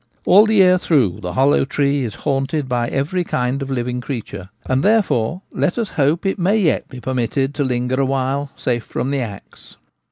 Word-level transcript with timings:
All 0.25 0.47
the 0.47 0.55
year 0.55 0.79
through 0.79 1.19
the 1.21 1.33
hollow 1.33 1.63
tree 1.63 2.03
is 2.03 2.15
haunted 2.25 2.67
by 2.67 2.87
every 2.87 3.23
kind 3.23 3.61
of 3.61 3.69
living 3.69 4.01
creature, 4.01 4.49
and 4.65 4.83
therefore 4.83 5.43
let 5.51 5.77
us 5.77 5.89
hope 5.91 6.25
it 6.25 6.39
may 6.39 6.57
yet 6.57 6.89
be 6.89 6.99
permitted 6.99 7.53
to 7.53 7.63
linger 7.63 8.01
awhile 8.01 8.49
safe 8.55 8.83
from 8.83 9.11
the 9.11 9.19
axe. 9.21 9.77